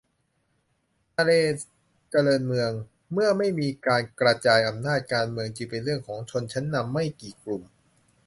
[1.15, 1.67] ธเนศวร์
[2.11, 2.71] เจริญเมือง:
[3.13, 7.61] เมื่อไม่มีการกระจายอำนาจ การเมืองจึงเป็นเรื่องของชนชั้นนำไม่กี่กลุ่ม